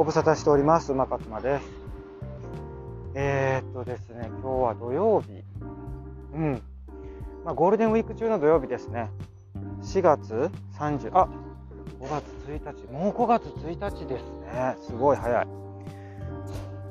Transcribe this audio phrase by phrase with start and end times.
[0.00, 0.92] ご無沙汰しております。
[0.92, 1.64] 馬勝間です。
[3.14, 5.44] えー、っとですね、今日は土曜日。
[6.34, 6.62] うん。
[7.44, 9.10] まあ、ゴールデンウィーク中の土曜日ですね。
[9.82, 11.28] 4月30、あ
[12.00, 12.90] 5月1日。
[12.90, 14.74] もう5月1日ですね。
[14.80, 15.46] すごい早い。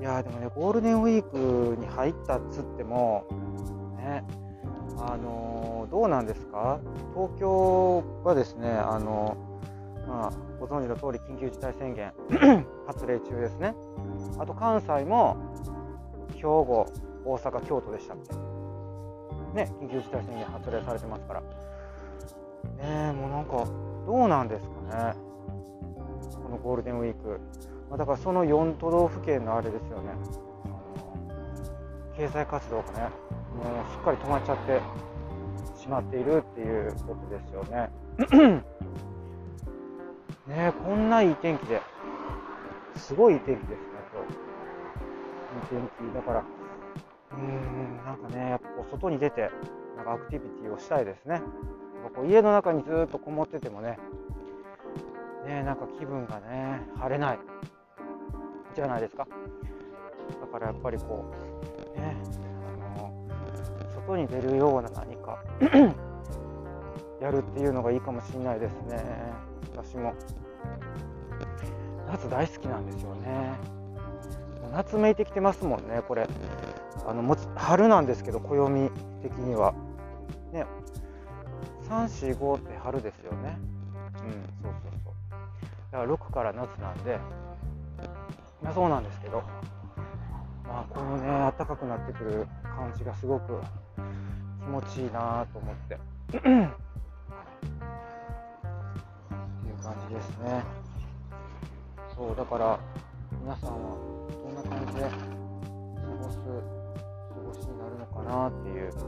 [0.02, 3.26] いやーでもね、ゴールデンウィークに入ったっつっても、
[3.98, 4.24] ね、
[5.00, 6.80] あのーどうなんですか？
[7.16, 9.36] 東京はですね、あの
[10.08, 12.14] まあ、ご存知の通り緊急事態宣言
[12.90, 13.76] 発令中ですね。
[14.40, 15.38] あと関西も
[16.34, 16.92] 兵庫、
[17.24, 18.34] 大阪、京都でしたっけ
[19.54, 21.42] ね、緊急事態宣言発令されてますから。
[21.42, 21.48] ね
[22.82, 23.66] え、もうなんか、
[24.08, 25.14] どうなんですかね。
[26.44, 27.40] このゴールデンウィーク。
[27.92, 30.14] ま、だからその4都道府県のあれですよね。
[32.18, 34.82] 経済活動がね、もうしっかり止まっちゃって
[35.80, 37.92] しまっているっていうことですよね。
[40.48, 41.82] ねえこんないい天気で、
[43.00, 43.76] すごい天気ですね、
[44.14, 45.78] 今日。
[45.78, 46.14] いい天気。
[46.14, 46.44] だから、
[47.32, 49.50] うーん、なんかね、やっぱ外に出て、
[49.96, 51.42] なんかアクティビティをしたいですね。
[52.16, 53.98] こう家の中にずっとこもっててもね、
[55.46, 57.40] ねなんか気分がね、晴れない。
[58.76, 59.28] じゃないですか。
[60.42, 61.26] だからやっぱりこ
[61.96, 62.16] う、ね、
[62.96, 63.12] あの、
[63.96, 65.44] 外に出るような何か
[67.22, 69.04] やるっていうのがいいかもしれないですね。
[69.76, 70.14] 私も。
[72.12, 73.54] 夏大好きなんですよね。
[74.74, 76.28] 夏めいてきてますもんね、これ。
[77.08, 78.90] あのもつ春なんですけど、暦
[79.22, 79.74] 的には。
[80.52, 80.66] ね、
[81.88, 83.58] 3、4、5って春ですよね。
[84.06, 84.32] うん、
[84.64, 85.14] そうそうそう。
[85.92, 87.20] だから6から夏なんで、
[88.64, 89.44] まあそうなんですけど、
[90.68, 93.60] まあこのね、暖かくなってくる感じがすごく
[94.62, 95.96] 気持ちいいなと思って。
[96.30, 96.70] っていう
[99.84, 100.89] 感じですね。
[102.20, 102.78] そう、だから
[103.42, 103.96] 皆さんは
[104.44, 105.08] どんな感じで過
[106.22, 109.00] ごす、過ごしになるのかなっていうと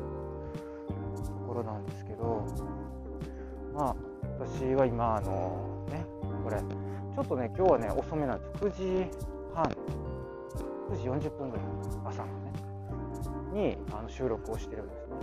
[1.45, 2.47] ころなんですけど、
[3.73, 3.95] まあ
[4.39, 6.05] 私は今、あのね、
[6.41, 8.51] これ、ちょっとね、今日はね、遅めなんです。
[8.63, 9.11] 9時
[9.53, 11.65] 半、9時40分ぐらい、
[12.05, 15.15] 朝のね、にあの収録をしてるんですね。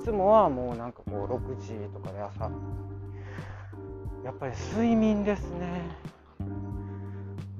[0.00, 2.50] いつもはもうなんかこう6時とかで朝
[4.24, 6.17] やっぱり睡眠ですね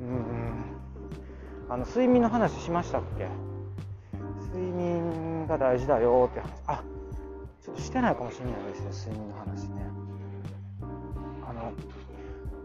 [0.09, 3.29] うんあの睡眠の話しましたっけ？
[4.55, 6.51] 睡眠が大事だよって話。
[6.67, 6.83] あ
[7.63, 9.83] ちょっとしてないかもしれないですね睡眠の話ね。
[11.47, 11.73] あの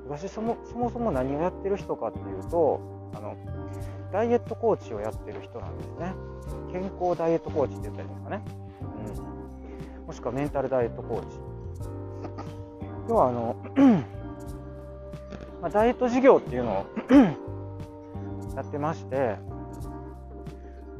[0.09, 3.35] 私そもそもそも何をやってる人かっていうとあの
[4.11, 6.13] ダイエットコーチをやってる人なんですね。
[6.71, 8.43] 健康ダイエットコーチって言ったらいいんですかね、
[9.99, 11.27] うん、もしくはメンタルダイエットコーチ。
[13.09, 13.55] 要はあの、
[15.63, 16.85] まあ、ダイエット事業っていうのを
[18.53, 19.37] やってまして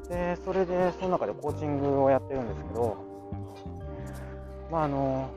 [0.08, 2.96] でそれでその中でコーチングをやってるんですけど
[4.72, 5.30] まああの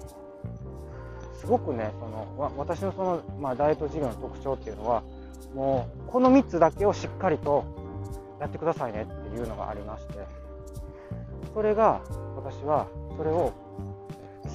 [1.40, 5.02] すごくねその私のその、まあ、ダイエット事業の特徴っていうのは
[5.56, 7.64] もうこの3つだけをしっかりと
[8.40, 10.14] やってくださいねっていうのがありまして
[11.52, 12.00] それが
[12.36, 13.52] 私はそれを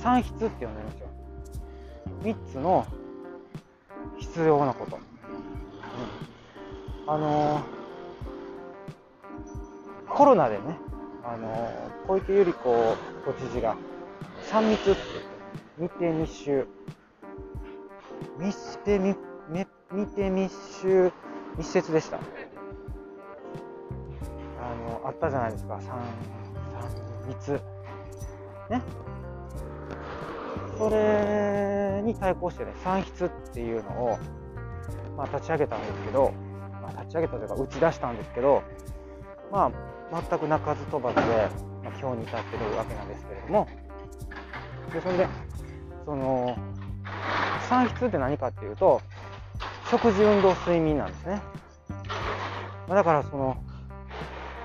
[0.01, 1.07] 3筆って呼んでるんですよ。
[2.23, 2.85] 3つの
[4.33, 4.99] 必要なこと、う
[7.09, 7.61] ん、あの
[10.09, 10.77] コロナでね、
[11.23, 13.75] あの小池百合子都知事が
[14.49, 15.01] 3密って
[15.79, 16.67] 言って密定密集
[18.39, 19.17] 密して密
[19.91, 21.11] 密密集
[21.57, 22.17] 密接でした。
[22.17, 22.19] あ
[25.01, 25.75] のあったじゃないですか。
[25.75, 25.91] 3三
[27.27, 27.59] 密。
[28.69, 28.81] ね。
[30.81, 34.17] それに対抗してね三筆っていうのを、
[35.15, 36.33] まあ、立ち上げたんですけど、
[36.81, 38.63] まあ、立ち上げたというか打ち出したんですけど
[39.51, 39.71] ま
[40.11, 41.21] あ全く鳴かず飛ばずで、
[41.83, 43.67] まあ、今日に至ってるわけなんですけれども。
[44.91, 45.27] でそれで
[46.03, 46.57] その
[47.69, 49.01] 三筆って何かっていうと
[49.89, 51.41] 食事運動睡眠なんですね。
[52.89, 53.55] まだからその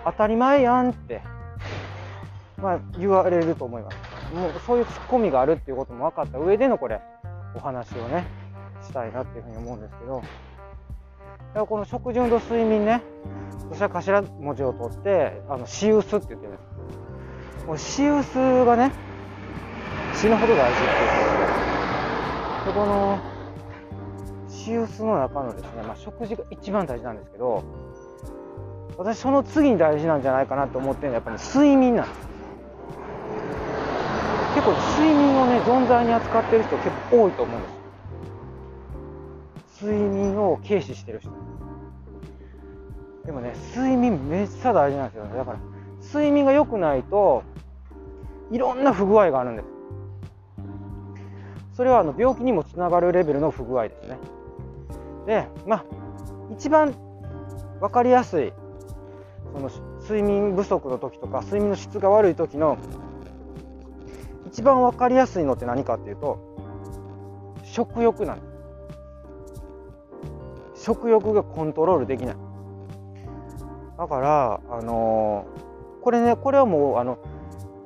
[0.05, 1.21] 当たり前やんって、
[2.57, 4.06] まあ、言われると思います。
[4.35, 7.01] もうそういうツッコミがあるっていうことも分かった上でのこれ
[7.55, 8.27] お話をね
[8.83, 10.23] したいなっていうふうに思うんですけど。
[11.49, 13.03] だからこの食事運動睡眠ね
[13.71, 16.59] 私は頭文字を取ってあのシウスって言ってるんで
[17.61, 17.67] す。
[17.67, 18.93] もうシウスがね
[20.13, 21.09] 死ぬほど大事っていう。
[21.09, 21.67] ことで
[22.67, 23.19] でこの
[24.49, 27.63] シウスの中のですね、まあ、食事が一番大事なんですけど
[28.99, 32.26] 私その次に大事なんじゃないかなと思ってるのはやっぱり、ね、睡眠なんです。
[34.67, 37.69] 構睡眠をね存在に扱ってる人結構多いと思うんで
[39.79, 39.85] す。
[39.85, 41.31] 睡眠を軽視してる人。
[43.25, 45.37] でもね睡眠めっちゃ大事なんですよね。
[45.37, 45.59] だから
[46.03, 47.45] 睡眠が良くないと
[48.51, 49.69] いろんな不具合があるんです。
[51.75, 54.19] それはあの病気にもつながるレベルの不具合ですね。
[55.27, 55.85] でまあ
[56.53, 56.93] 一番
[57.81, 58.53] 分かりやすい
[59.55, 59.71] その
[60.01, 62.79] 睡眠不足の時とか睡眠の質が悪い時の
[64.57, 66.39] 一番分かりやすいのって何かっていうと
[67.63, 68.39] 食欲なん。
[70.75, 72.37] 食欲がコントロールできない。
[73.99, 77.19] だからあのー、これねこれはもうあの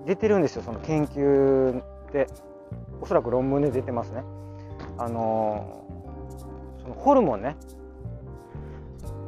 [0.07, 0.63] 出てるんですよ。
[0.63, 1.83] その研究
[2.13, 2.29] で。
[3.01, 4.23] おそらく論文で出てますね。
[4.97, 7.57] あのー、そのホルモンね。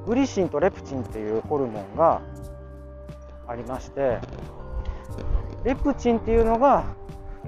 [0.06, 2.22] グリシンとレプチンっていうホルモンが
[3.48, 4.18] ありまして
[5.64, 6.84] レプチンっていうのが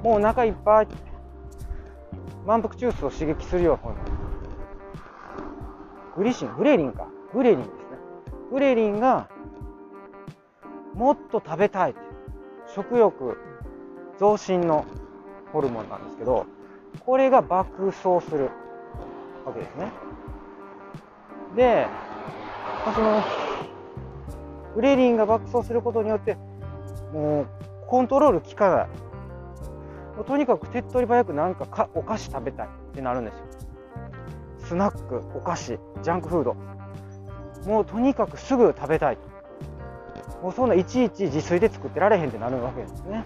[0.02, 0.88] もうお腹いっぱい。
[2.46, 3.94] 満腹中枢を刺激するような
[6.14, 7.08] グリシングレリンか。
[7.32, 7.74] グレリンですね。
[8.52, 9.28] グレリンが
[10.94, 11.94] もっと食べたい
[12.74, 13.38] 食欲
[14.18, 14.84] 増進の
[15.52, 16.46] ホルモンなんですけど
[17.04, 18.50] これが爆走する
[19.44, 19.90] わけですね。
[21.56, 21.86] で
[22.94, 23.22] その
[24.74, 26.36] グレリンが爆走することによって
[27.12, 27.46] もう
[27.88, 28.88] コントロール効かない。
[30.16, 33.44] もうとにかく手っ取り早くなんかかお菓子食べたいってなるんですよ。
[34.60, 36.56] スナックお菓子ジャンクフード。
[37.66, 39.18] もうとにかくすぐ食べたい。
[40.42, 43.24] もうそんないちいち自炊で作ってられへんってなるわけですね。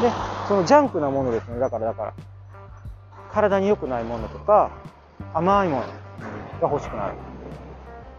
[0.00, 0.10] で
[0.46, 1.58] そのジャンクなものですね。
[1.58, 2.14] だからだから
[3.30, 4.70] 体に良くないものとか
[5.34, 7.14] 甘いものが欲しくなる。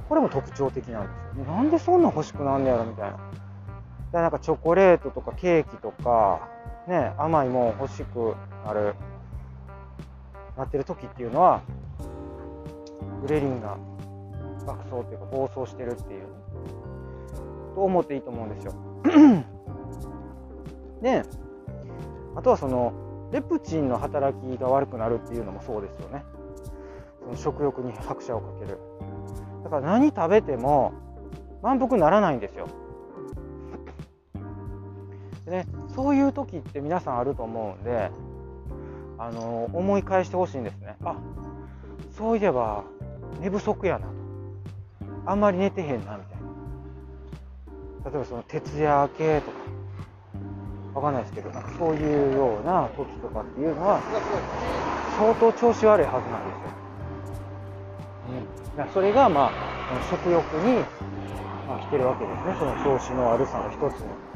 [0.08, 1.10] これも特徴的なんで
[1.44, 1.54] すよ。
[1.54, 3.18] なんでそんな欲しくなんねやろみたいな。
[4.12, 6.48] でなんかチョコレートとかケーキとか
[6.88, 8.36] ね甘いもん欲しく
[8.66, 8.96] なる
[10.58, 11.62] なってる時っていうのは
[13.22, 13.78] グレリンが
[14.66, 16.24] 爆走っていうか暴走してるっていう
[17.76, 18.74] と思っていいと思うんですよ。
[21.02, 21.24] で
[22.36, 22.94] あとはその
[23.32, 26.24] レプチンの働きが悪くなるっていうのもそうですよね。
[27.22, 28.80] その食欲に拍車をかける。
[29.64, 30.94] だから何食べても
[31.62, 32.68] 満腹にならないんですよ。
[35.50, 35.66] でね
[35.96, 38.12] そういう時って皆さんあると思うんで
[39.18, 40.96] あの思い返してほしいんですね。
[41.04, 41.16] あ
[42.16, 42.84] そういえば
[43.42, 44.14] 寝不足やなと。
[45.26, 46.42] あんまり寝てへんなみたい
[48.06, 48.10] な。
[48.12, 49.58] 例えばその徹夜系とか
[50.94, 54.00] わかんないですけどなんかそういうような時とかっていうのは
[55.18, 56.54] 相当調子悪いはずなんで
[58.78, 59.52] すよ、うん、それがまあ
[60.10, 60.80] 食欲に、
[61.68, 62.56] まあ、来てるわけですね。
[62.58, 64.29] その調子の悪さの一つに、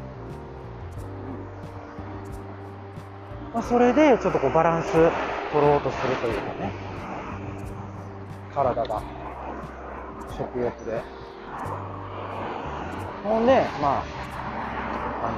[3.53, 5.03] まあ、それでちょっとこうバランス取
[5.61, 6.71] ろうとするというかね。
[8.53, 9.01] 体が。
[10.35, 11.03] 食欲で。
[13.23, 14.03] ほんでまあ
[15.23, 15.31] あ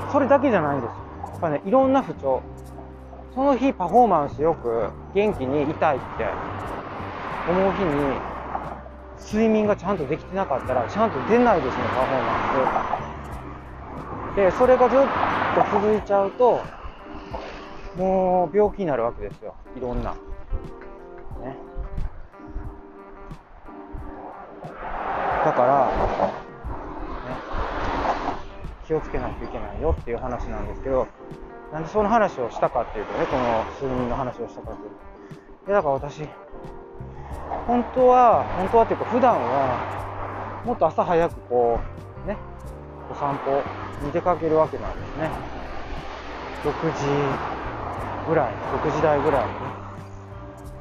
[0.00, 0.90] のー、それだけじゃないんです。
[1.32, 2.40] やっぱねいろんな不調。
[3.34, 6.38] その日パフォーマンスよく元気にいたいって
[7.48, 8.22] 思う日に
[9.18, 12.42] 睡眠がちゃんとできてなかったらちゃんと出ないですねパフォーマン
[13.00, 13.03] ス。
[14.36, 15.00] でそれがずっ
[15.54, 16.60] と続いちゃうと
[17.96, 19.54] もう病気になるわけですよ。
[19.76, 20.12] いろんな。
[20.12, 20.18] ね。
[25.44, 27.36] だから、ね、
[28.86, 31.06] 気をつけないといけないよっていう話なんですけど、
[31.72, 34.90] なんでその話をしたかっていうとね、この睡眠の話をしたかっていう
[35.66, 35.72] と。
[35.72, 36.28] だから私、
[37.66, 42.03] 本当は、本当はっていうか普段は、もっと朝早くこう、
[43.18, 43.62] 散歩
[44.04, 45.30] に出かけるわけなんですね。
[46.64, 47.04] 6時
[48.28, 49.58] ぐらい、6時台ぐらいにね、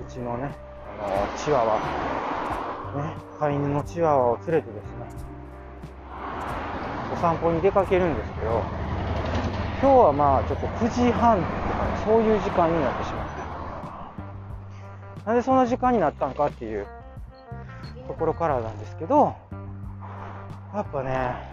[0.08, 0.56] うちのね、
[1.00, 1.80] あの、チワワ、
[3.04, 5.06] ね、飼い犬のチワワを連れてですね、
[7.14, 8.64] お散歩に出かけるんですけど、
[9.82, 13.44] 今日はまあちょっと9時半とか、ね、そういう時間になってしまって、
[15.26, 16.88] なんでそんな時間になったのかっていう
[18.08, 19.36] ところからなんですけど、
[20.74, 21.53] やっぱね、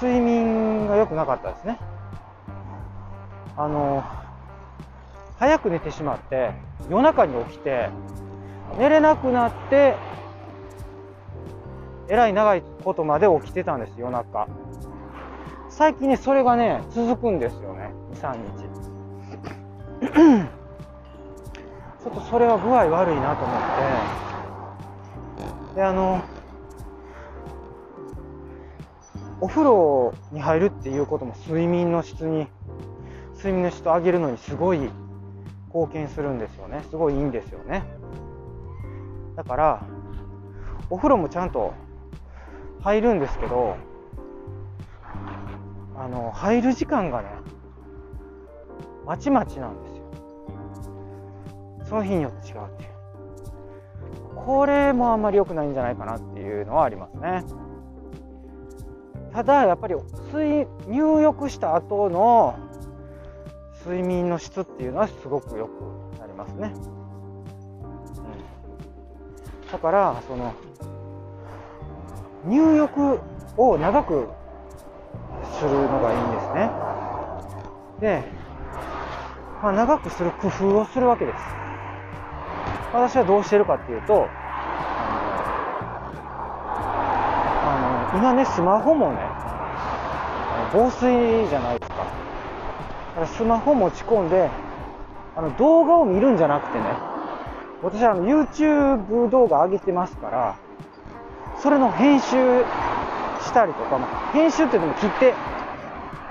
[0.00, 1.78] 睡眠が良くなかったですね。
[3.56, 4.04] あの、
[5.38, 6.52] 早く寝てしまって、
[6.88, 7.90] 夜中に起きて、
[8.78, 9.96] 寝れなくなって
[12.08, 14.46] えらい長いことまで起きてたんです夜中。
[15.68, 18.46] 最近ねそれがね続くんですよね23日。
[22.02, 23.60] ちょっとそれは具合悪いなと思っ
[25.72, 25.76] て。
[25.76, 26.22] であの
[29.40, 32.46] お風呂に入るっていうことも睡眠の質に
[33.36, 34.90] 睡眠の質を上げるのにすごい
[35.66, 36.82] 貢献するんですよね。
[36.90, 37.84] すごいいいんですよね。
[39.36, 39.82] だから
[40.88, 41.74] お風呂もちゃんと
[42.80, 43.76] 入るんですけど
[45.96, 47.28] あの入る時間がね
[49.04, 50.02] まちまちなんですよ。
[51.88, 52.90] その日によって違うっていう。
[54.34, 57.44] これもあんまり良くないんじゃないかなっていうのはありますね。
[59.36, 59.94] ただやっぱり
[60.32, 62.58] 水入浴した後の
[63.84, 65.72] 睡眠の質っていうのはすごく良く
[66.18, 66.72] なりますね、
[69.62, 70.54] うん、だからその
[72.46, 73.20] 入浴
[73.58, 74.26] を長く
[75.58, 76.70] するのがいいんですね。
[78.00, 78.24] で、
[79.62, 81.38] まあ、長くする工夫をするわけです。
[82.94, 84.28] 私はどうしてるかっていうと
[88.14, 89.18] 今ねスマホもね
[90.72, 91.96] 防水じゃないですか。
[91.96, 94.50] だからスマホ持ち込んで
[95.36, 96.84] あの動画を見るんじゃなくてね
[97.82, 100.56] 私はあの YouTube 動画上げてますから
[101.62, 102.64] それの編集
[103.44, 105.34] したりとか、まあ、編集って言っても切って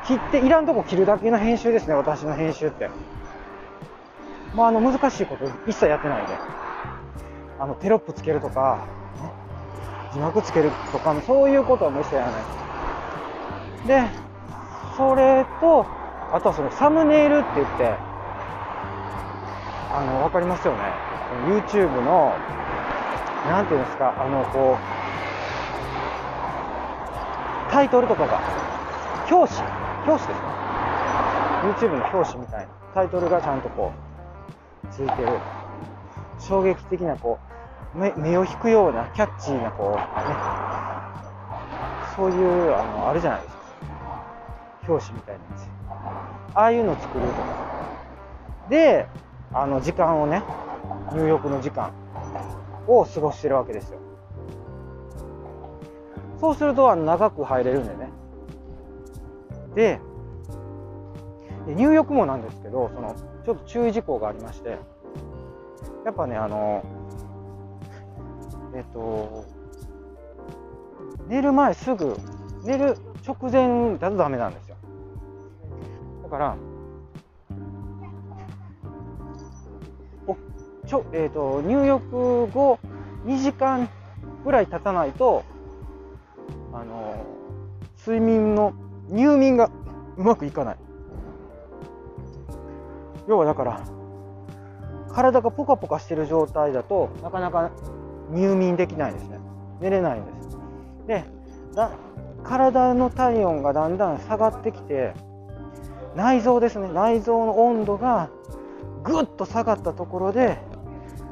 [0.07, 2.89] 切っていらんとこ切るだけの編集ですね私の編集って。
[4.53, 6.65] まああの難しいこと一切やってないで。
[7.57, 8.85] あのテロップつけるとか、
[10.15, 14.09] 字幕つけるとかそういうことはもう一切やらないで
[14.97, 15.85] それと
[16.31, 17.93] あとはそのサムネイルって言って
[19.93, 20.79] あの分かりますよね。
[21.47, 22.33] YouTube の
[23.47, 24.95] なんていうんですかあのこう
[27.75, 28.39] タイトルとかが、
[29.29, 29.67] 表紙、
[30.07, 30.35] 表紙ですね。
[31.61, 33.91] YouTube の表紙みたいな、タイトルがちゃんとこ
[34.85, 35.39] う、ついてる、
[36.39, 37.54] 衝撃的なこう、
[37.95, 40.03] 目目を引くような、キャッチーなこう、ね、
[42.15, 43.61] そういう、あの、あるじゃないですか。
[44.87, 45.67] 表紙みたいなやつ。
[46.53, 47.43] ああいうの作るとか。
[48.69, 49.07] で、
[49.53, 50.43] あの、時間をね、
[51.13, 51.91] 入浴の時間
[52.87, 53.99] を過ごしてるわけですよ。
[56.39, 58.09] そうするとあの長く入れるんでね。
[59.73, 59.99] で、
[61.67, 64.77] 入浴もなんですけど、そのちょっと注意事項がありまして、
[66.05, 66.83] やっぱね、あの、
[68.75, 69.45] えっと、
[71.27, 72.17] 寝る前すぐ、
[72.63, 74.75] 寝る直前だとダメなんですよ。
[76.23, 76.57] だから、
[80.27, 80.35] お
[80.85, 82.79] ちょえーと入浴後
[83.25, 83.89] 2時間
[84.43, 85.43] ぐらい経たないと
[86.73, 87.25] あの
[87.97, 88.73] 睡眠の
[89.09, 89.71] 入眠が
[90.17, 90.77] うまくいかない
[93.27, 93.81] 要はだから
[95.11, 97.71] 体がポカポカしてる状態だとなかなか
[98.31, 99.39] 入眠できないですね。
[99.79, 100.57] 寝れないんです。
[101.07, 101.23] で
[101.75, 101.91] だ
[102.43, 105.13] 体の体温がだんだん下がってきて
[106.15, 106.87] 内臓ですね。
[106.93, 108.29] 内臓の温度が
[109.03, 110.57] ぐっと下がったところで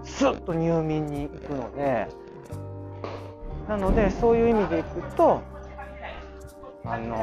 [0.04, 2.08] スッと入眠に行くので
[3.68, 5.42] なのでそういう意味でいくと
[6.86, 7.16] あの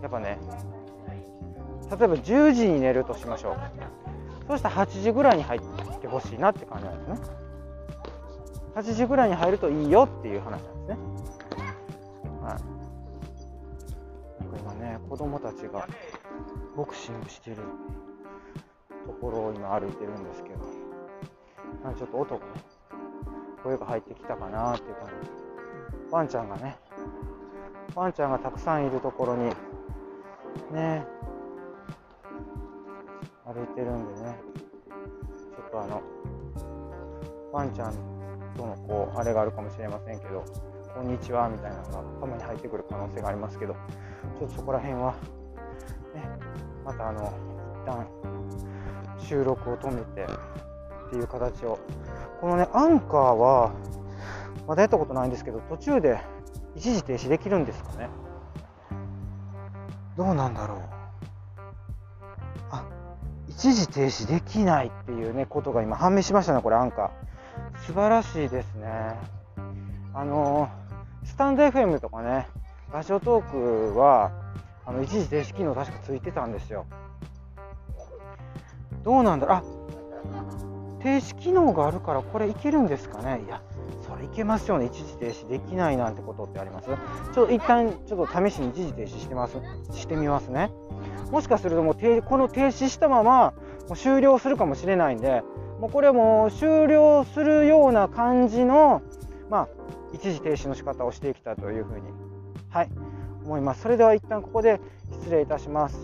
[0.00, 0.38] ー、やっぱね
[1.90, 3.56] 例えば10時に寝るとしましょう。
[4.48, 5.60] そうしたら8時ぐらいに入っ
[6.00, 7.41] てほしいなって感じなんですね。
[8.74, 10.98] 8時ぐらいに入るといいよっていう話なんですね。
[12.42, 12.58] は
[14.40, 14.42] い。
[14.42, 15.86] なんか今ね子供たちが
[16.76, 17.56] ボクシングしてる
[19.06, 20.56] ところを今歩いてるんですけど
[21.84, 22.52] なんかちょっと音がね
[23.62, 25.12] 声が入ってきたかなっていう感じ。
[26.10, 26.76] ワンちゃんがね
[27.94, 29.50] ワンちゃんがたくさんいるところに
[30.72, 31.06] ね
[33.44, 34.38] 歩いてるんでね。
[35.54, 36.02] ちょっとあの
[37.52, 38.21] ワンちゃん
[38.56, 40.44] とのこうあれがあるかもしれませんけど
[40.94, 41.90] こんにちはみたいなのが
[42.20, 43.74] たまに入ってくる可能性がありますけど
[44.38, 45.14] ちょっとそこら辺は
[46.14, 46.28] ね
[46.84, 47.32] またあの
[47.82, 48.06] 一旦
[49.18, 50.26] 収録を止めて
[51.06, 51.78] っていう形を
[52.42, 53.72] このね、アンカーは、
[54.66, 56.20] まだやったことないんですけど、途中で
[56.74, 58.08] 一時停止できるんですかね。
[60.16, 60.78] どうなんだろう。
[62.72, 62.84] あ、
[63.46, 67.10] 一時停止できないっていうね、ことが今判明しましたね、これアンカー。
[67.86, 68.86] 素晴らしいですね。
[70.14, 70.68] あの
[71.24, 72.46] スタンド FM とかね、
[72.92, 74.30] ラジオトークは、
[74.84, 76.86] あの一時停止機能確かついてたんですよ。
[79.02, 79.58] どうなんだろう。
[79.58, 79.62] あ
[81.02, 83.60] 停止機能があるからこれいけるんですかねいや
[84.06, 86.86] それいけますよね一時停止できないなんてことってあります
[87.34, 89.56] ちょっと一旦ちょっと試しに一時停止してます
[89.92, 90.70] してみますね
[91.32, 93.52] もしかするともうこの停止したまま
[93.88, 95.42] もう終了するかもしれないんで
[95.82, 99.02] もうこれも終了するような感じの、
[99.50, 99.68] まあ、
[100.12, 102.02] 一時停止の仕方をしてきたというふうに、
[102.70, 102.88] はい、
[103.44, 103.82] 思います。
[103.82, 105.98] それでは一旦ここで失礼いたします。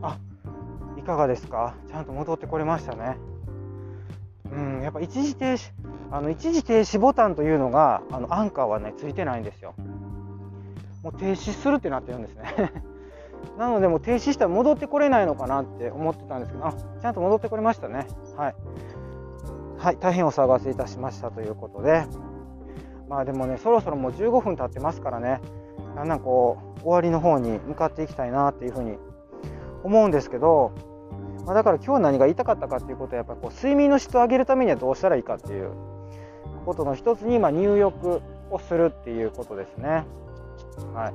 [0.00, 0.16] あ、
[0.96, 1.74] いかがですか？
[1.88, 3.16] ちゃんと戻ってこれましたね。
[4.52, 5.72] うん、やっぱ一時停止
[6.12, 9.74] あの一時停止ボタンというのが、あのアンカーはね、ついてないんですよ。
[11.02, 12.70] もう停止するってなってるんですね。
[13.58, 18.06] なので、もう停止したら戻ってこれないのかなって思ってたんですけど、あちゃんと戻ってこれましたね。
[18.36, 18.54] はい。
[19.78, 22.04] はい、大変お騒がせいたしましたということで、
[23.08, 25.40] まあでもね、そろそろもう15分経ってますからね、
[25.96, 28.98] だんだんこう、終わりの方に向かっていきたいなっていうふうに
[29.82, 30.72] 思うんですけど、
[31.46, 35.72] まあ、だから今日何が言いたかったかっていうことはやっぱこう睡眠の質を上げるためにはどうしたらいいかっていう
[36.62, 40.04] ことの一つにま入浴をするっていうことですね。
[40.94, 41.12] はい、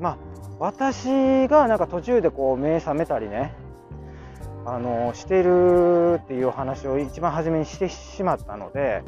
[0.00, 0.16] まあ
[0.58, 3.54] 私がなんか途中でこう目覚めたりね
[4.64, 9.02] あのしてるっていう話を一番初めにしてしまったので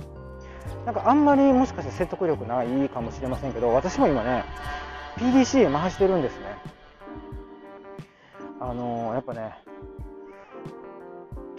[0.84, 4.44] なんかあんまりもしかして説得力ないかもしれませんけど私も今ね
[5.16, 6.44] PDCA 回してるんですね。
[8.60, 9.54] あのやっぱね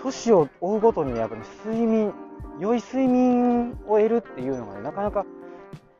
[0.05, 2.13] 年を追うごとにやっぱり睡眠
[2.59, 5.25] 良い睡眠を得るっていうのがねなかなか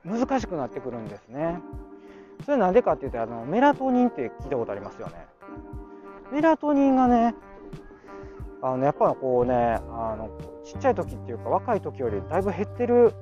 [0.03, 1.59] 難しくなってくるんですね。
[2.45, 5.13] それなんでかっていうとあのメラトニンって聞いたことありますよね。
[6.31, 7.33] メラトニンがね
[8.62, 10.29] あのやっぱこうねあの
[10.63, 13.13] ちっちゃい時っていうか若い時よりだいぶ減ってる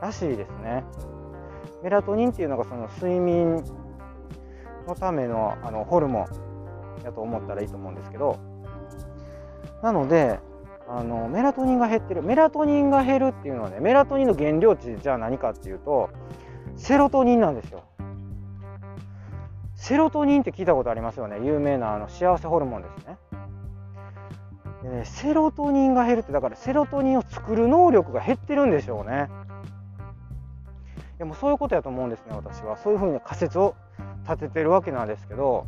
[0.00, 0.84] らしいですね。
[1.82, 3.64] メラトニンっていうのがその睡眠
[4.86, 6.26] のためのあのホルモ
[7.00, 8.38] ンやと思ったらいいと思うんですけど
[9.82, 10.40] なので
[10.88, 12.22] あのメラトニンが減ってる。
[12.22, 16.10] メラトニンが減るっていうのはねメラトニンの原料値じゃあ何かっていうと
[16.76, 17.82] セロトニンなんですよ。
[19.74, 21.38] セロトニンって聞いたことありますよね？
[21.44, 23.18] 有名なあの幸せホルモンですね。
[24.82, 29.28] でねセロトニンが減るってだからセロトニンを作る能力が減ってるんでしょうね。
[31.18, 32.76] いやもそういうことやと思うんですね私は。
[32.76, 33.74] そういうふうに仮説を
[34.24, 35.66] 立ててるわけなんですけど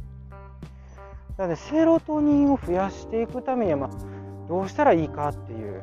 [1.39, 3.91] なのでセロトニンを増やしていくためには、まあ、
[4.49, 5.83] どうしたらいいかっていう。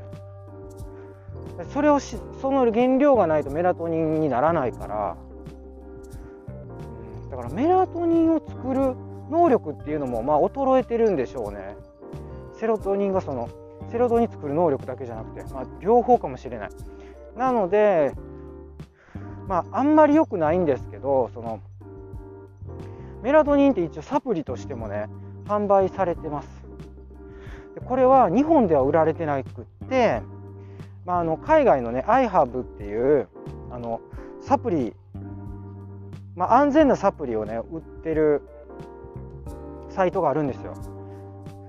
[1.74, 5.18] それをしその原料がないとメラトニンにならないから。
[7.32, 8.96] だからメラトニンを作る
[9.32, 11.78] 能力っていうのもまあ衰えてるんでしょうね。
[12.60, 13.50] セロトニンがその
[13.90, 16.70] セロトニン作る能力だけじゃなくて、まあ、両方かもしれない。
[17.38, 18.12] なので
[19.48, 21.62] まああんまり良くないんですけどその
[23.24, 25.08] メラトニンって一応サプリとしてもね
[25.48, 26.66] 販売されてます。
[27.86, 30.22] これは日本では売られてなくって、
[31.06, 33.28] まあ、あの海外のね iHub っていう
[33.70, 34.02] あの
[34.42, 34.94] サプリ、
[36.36, 38.42] まあ、安全なサプリをね売ってる
[39.90, 40.74] サイトがあるんですよ。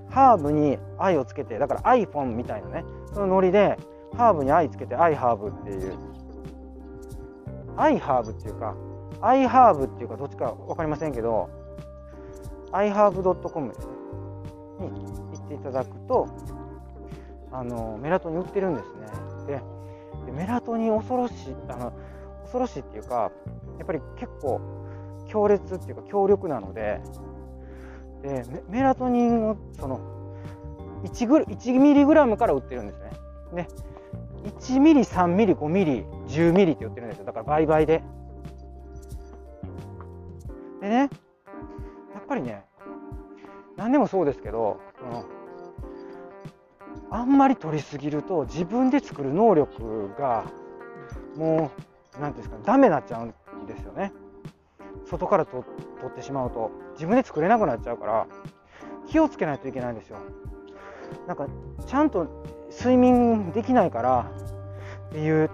[0.09, 3.77] ハーブに愛をつけてだから iPhone みたいなねそのノリで
[4.15, 5.95] ハーブに愛つけて iHerb っていう
[7.75, 8.75] iHerb っていうか
[9.21, 11.49] iHerb っていうかどっちか分かりませんけど
[12.71, 13.93] iHerb.com ですね
[14.79, 16.27] に行っていただくと
[17.51, 18.93] あのメラトニン売ってるんです
[19.47, 19.61] ね。
[20.25, 21.93] でメラトニン恐ろしいあの
[22.41, 23.31] 恐ろしいっていうか
[23.77, 24.59] やっぱり結構
[25.27, 27.01] 強烈っていうか強力なので
[28.21, 29.99] でメラトニンをその
[31.03, 33.11] 1, グ1ミリグラムから売ってるんですね。
[33.53, 33.67] で
[34.59, 37.25] 1ミリ3ミリ5ミリ10ミリって売ってるんですよ。
[37.25, 38.03] だから倍々で。
[40.81, 41.09] でね
[42.37, 42.63] りね。
[43.75, 44.79] 何でもそうですけど、
[47.11, 50.45] うん、あんまり取りすぎると自分で作る能力が
[51.35, 51.71] も
[52.17, 54.11] う何ていうんですかダメになっちゃうんですよね。
[55.05, 55.63] 外からと
[56.01, 58.27] 取ってしまうと自分で作れなくなっちゃうから
[59.07, 60.17] 気をつけないといけないんですよ。
[61.27, 61.47] なんか
[61.85, 62.27] ちゃんと
[62.71, 64.31] 睡眠できないから
[65.09, 65.49] っていう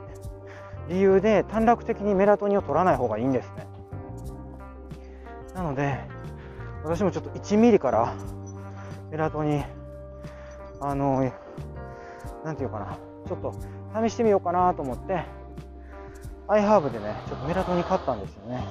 [0.90, 3.68] 理由で短絡的にメラトニンを取らない方がいいんですね。
[5.54, 6.00] なので
[6.84, 8.14] 私もちょっと1ミリから
[9.10, 9.66] メラトニン
[10.82, 11.32] あの
[12.44, 13.54] 何て言うかなちょっと
[14.06, 15.24] 試してみようかなと思って
[16.48, 18.66] アイハーブでねちょっとメラトニン買ったんですよね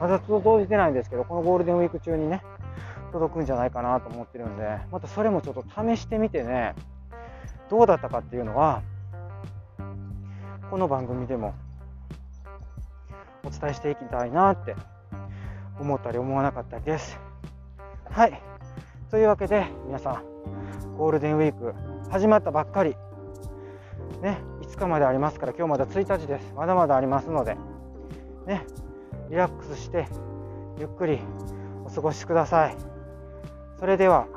[0.00, 2.42] まだ届いてないんですけどこのゴールデンウィーク中にね
[3.12, 6.74] 届くんじゃないかなと思ってるんでまたそれもちょっと試してみてね
[7.68, 8.82] どうだったかっていうのは
[10.70, 11.54] この番組でも
[13.44, 14.74] お伝えしていきたいなって
[15.78, 17.25] 思ったり思わなかったりです。
[18.10, 18.42] はい。
[19.10, 21.74] というわけで、皆さん、ゴールデンウィーク
[22.10, 22.96] 始まったばっかり、
[24.22, 26.52] ね、5日までありますから、今日まだ1日です。
[26.54, 27.56] まだまだありますので、
[28.46, 28.64] ね、
[29.30, 30.06] リラックスして、
[30.78, 31.20] ゆっくり
[31.84, 32.76] お過ごしください。
[33.78, 34.35] それでは。